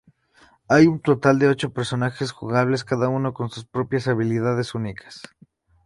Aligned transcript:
Hay 0.67 0.87
un 0.87 0.99
total 0.99 1.37
de 1.37 1.47
ocho 1.47 1.73
personajes 1.73 2.31
jugables, 2.31 2.83
cada 2.83 3.07
uno 3.07 3.35
con 3.35 3.51
sus 3.51 3.65
propias 3.65 4.07
habilidades 4.07 4.73
únicas. 4.73 5.21